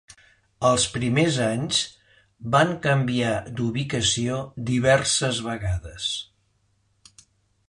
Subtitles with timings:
[0.69, 1.81] Els primers anys
[2.55, 6.13] van canviar d'ubicació diverses vegades.